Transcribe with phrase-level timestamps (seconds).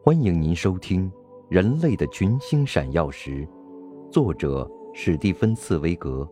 [0.00, 1.10] 欢迎您收听
[1.50, 3.46] 《人类的群星闪耀时》，
[4.10, 6.26] 作者史蒂芬·茨威格，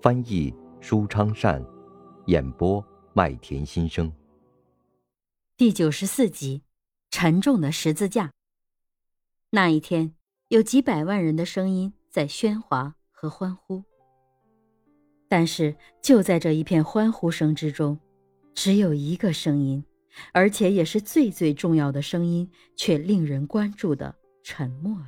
[0.00, 1.62] 翻译舒昌善，
[2.26, 4.10] 演播麦田心声。
[5.56, 6.62] 第九十四集：
[7.10, 8.30] 沉重的十字架。
[9.50, 10.14] 那一天，
[10.48, 13.82] 有几百万人的声音在喧哗和欢呼，
[15.28, 17.98] 但是就在这一片欢呼声之中，
[18.54, 19.84] 只有一个声音。
[20.32, 25.06] 而且也是最最重要的声音，却令人关注的沉默了。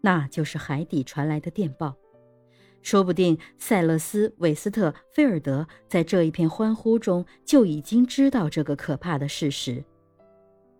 [0.00, 1.96] 那就是海底传来的电报。
[2.82, 9.84] 说不定塞勒斯·韦斯特菲尔德在这一片欢呼中就已经知道这个可怕的事实：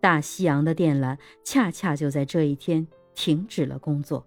[0.00, 4.24] 大西洋的电缆恰恰就在这一天停止了工作，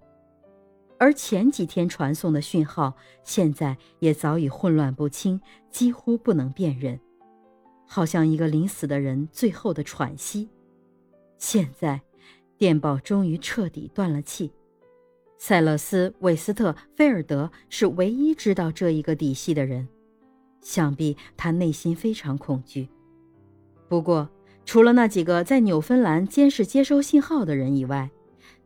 [0.97, 5.39] 而前几天传送的讯号现在也早已混乱不清，
[5.71, 6.99] 几乎不能辨认。
[7.91, 10.47] 好像一个临死的人最后的喘息。
[11.39, 11.99] 现在，
[12.55, 14.52] 电报终于彻底断了气。
[15.39, 19.88] 塞勒斯·韦斯特菲尔德是唯一知道这一个底细的人，
[20.61, 22.88] 想必他内心非常恐惧。
[23.88, 24.30] 不过，
[24.66, 28.11] 除了那几个在纽芬兰监视接收信号的人以外，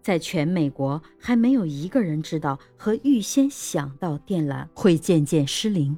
[0.02, 5.98] 在全美国还没有一个人知道和预先想到电缆会渐渐失灵。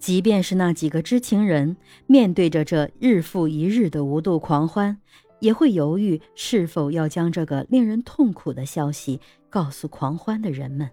[0.00, 4.96] 即便是那几个知情人，面对着这日复一日的无度狂欢，
[5.40, 10.90] 也会犹豫是否要将这个令人痛苦的消息告诉狂欢的人们。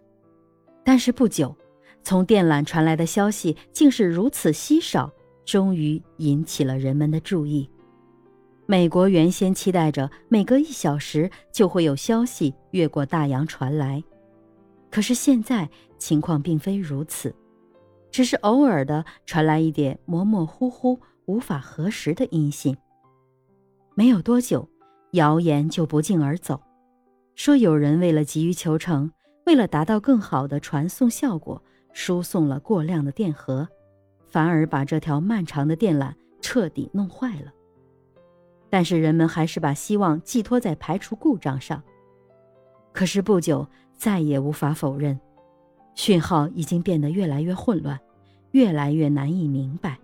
[0.84, 1.56] 但是不久，
[2.04, 5.10] 从电缆传来的消息竟是如此稀少，
[5.46, 7.70] 终于引起了人们的注意。
[8.66, 14.04] 美国原先期待着每隔一小时就会有消息越过大洋传来，
[14.92, 17.34] 可是现在情况并非如此。
[18.12, 22.76] 只是偶尔的传来一点模模糊糊、无法核实的音信。
[23.96, 24.68] 没有多久，
[25.12, 26.62] 谣言就不胫而走，
[27.36, 29.12] 说有人为了急于求成，
[29.46, 31.62] 为了达到更好的传送效果，
[31.94, 33.68] 输送了过量的电荷，
[34.28, 37.52] 反而把这条漫长的电缆彻底弄坏了。
[38.70, 41.82] 但是人们还是把希望寄托在排除故障上。
[42.92, 45.20] 可是不久，再也无法否认，
[45.98, 48.00] 讯号已经变得越来越混乱。
[48.52, 50.00] 越来越难以明白。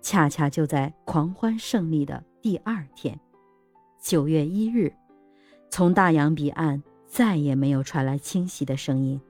[0.00, 3.20] 恰恰就在狂欢胜利的第二天，
[4.00, 4.92] 九月一日，
[5.70, 9.20] 从大洋彼岸再也没有传来清晰的声音，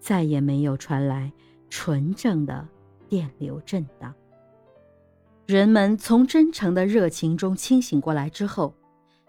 [0.00, 1.30] 再也没有传来
[1.68, 2.66] 纯正的
[3.08, 4.12] 电流震荡。
[5.46, 8.74] 人们从真诚的热情中清醒过来之后，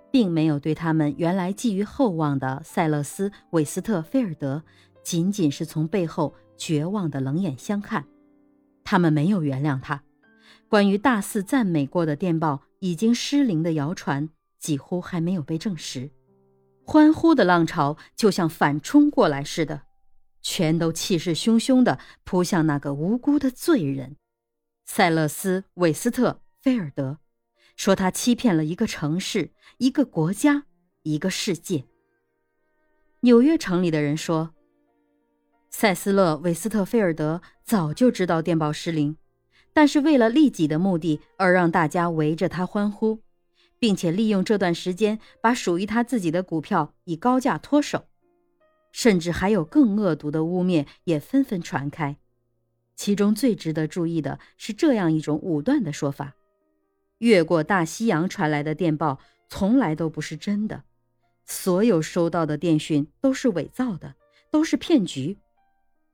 [0.09, 4.64] 并没有对他们原来寄予厚望的塞勒斯·韦斯特菲尔德，
[5.09, 6.36] 仅仅是从背后。
[6.56, 8.06] 绝望的冷眼相看，
[8.84, 10.03] 他们没有原谅他。
[10.68, 14.28] 关于大肆赞美过的电报已经失灵的谣传，
[14.59, 16.12] 几乎还没有被证实。
[16.84, 19.84] 欢呼的浪潮就像反冲过来似的，
[20.42, 24.18] 全都气势汹汹地扑向那个无辜的罪人——
[24.86, 27.20] 塞勒斯·韦斯特菲尔德，
[27.78, 30.66] 说他欺骗了一个城市、一个国家、
[31.03, 31.86] 一个世界。
[33.22, 34.53] 纽约城里的人说。
[35.79, 39.16] 塞斯勒·韦斯特菲尔德早就知道电报失灵，
[39.72, 43.22] 但是为了利己的目的而让大家围着他欢呼，
[43.79, 48.07] 并且利用这段时间把属于他自己的股票以高价脱手，
[48.91, 52.17] 甚至还有更恶毒的污蔑也纷纷传开。
[52.97, 56.35] 其中最值得注意的是这样一种武断的说法：
[57.19, 59.17] 越过大西洋传来的电报
[59.47, 60.84] 从来都不是真的，
[61.46, 64.16] 所有收到的电讯都是伪造的，
[64.51, 65.38] 都是骗局。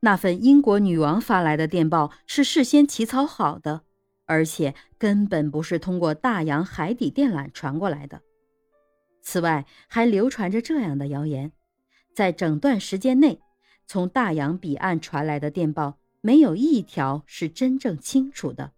[0.00, 3.80] 那份英国女王发来的电报是事先起草好的，
[4.26, 8.20] 而且根本不是通过大洋海底电缆传过来的。
[9.22, 11.50] 此外，还流传着这样的谣言：
[12.14, 13.40] 在整段时间内，
[13.86, 18.72] 从大洋彼岸传来的电报没有一条是真正清楚的，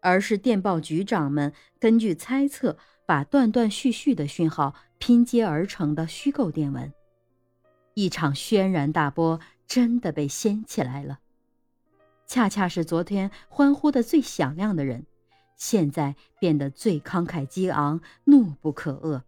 [0.00, 6.92] 而是电报局长们根据猜测，把断断续续的讯号拼接而成的虚构电文。
[7.94, 9.40] 一场轩然大波。
[9.70, 11.20] 真的被掀起来了，
[12.26, 15.06] 恰恰是昨天欢呼的最响亮的人，
[15.56, 19.22] 现在变得最慷慨激昂、怒不可遏。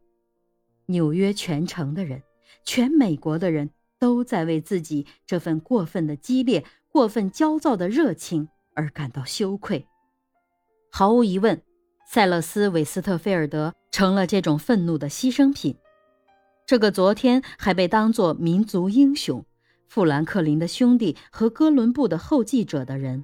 [0.86, 2.24] 纽约全城的人，
[2.64, 9.86] 全美国的人都在为自己这份过分的激烈、过分焦躁的热情而感到羞愧。
[10.90, 11.62] 毫无疑问，
[12.04, 15.76] 塞勒斯·韦斯特菲尔德成了这种愤怒的牺牲品。
[16.66, 19.44] 这个昨天还被当作民族英雄。
[19.92, 23.22] 富兰克林的兄弟和哥伦布的后继者的人，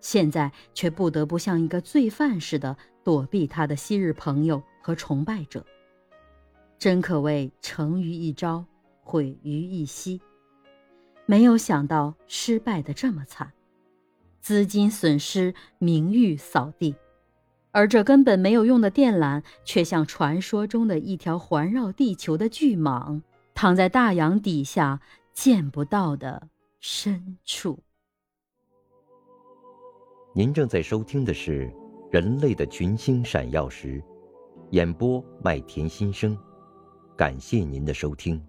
[0.00, 2.74] 现在却不得不像一个罪犯似的
[3.04, 5.62] 躲避他的昔日朋友和崇拜者。
[6.78, 8.64] 真可谓成于一朝，
[9.02, 10.18] 毁于一夕。
[11.26, 13.52] 没有想到失败的这么惨，
[14.40, 16.94] 资金损失，名誉扫地，
[17.70, 23.20] 而这根本没有用的电缆，却像传说中的一条环绕地球的巨蟒，
[23.52, 25.02] 躺在大洋底下
[25.40, 26.48] 见不到的
[26.80, 27.78] 深处。
[30.34, 31.68] 您正在收听的是
[32.10, 34.00] 《人类的群星闪耀时》，
[34.72, 36.36] 演播麦田心声。
[37.16, 38.44] 感谢您的收听。